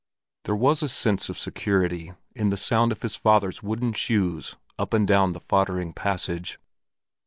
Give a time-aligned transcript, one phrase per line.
[0.45, 4.95] There was a sense of security in the sound of his father's wooden shoes up
[4.95, 6.57] and down the foddering passage.